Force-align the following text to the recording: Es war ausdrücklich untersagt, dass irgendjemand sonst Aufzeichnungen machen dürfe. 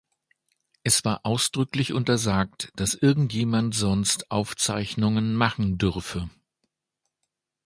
Es 0.83 1.05
war 1.05 1.27
ausdrücklich 1.27 1.93
untersagt, 1.93 2.71
dass 2.75 2.95
irgendjemand 2.95 3.75
sonst 3.75 4.31
Aufzeichnungen 4.31 5.35
machen 5.35 5.77
dürfe. 5.77 6.27